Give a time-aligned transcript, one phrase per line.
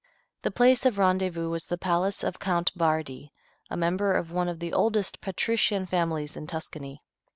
[0.41, 3.31] The place of rendezvous was the palace of Count Bardi,
[3.69, 7.03] a member of one of the oldest patrician families in Tuscany.